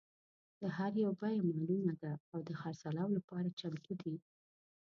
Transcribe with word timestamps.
د 0.59 0.61
هر 0.77 0.91
یو 1.03 1.11
بیه 1.21 1.41
معلومه 1.49 1.93
ده 2.01 2.11
او 2.33 2.39
د 2.47 2.51
خرڅلاو 2.61 3.15
لپاره 3.17 3.55
چمتو 3.59 3.93
دي. 4.01 4.15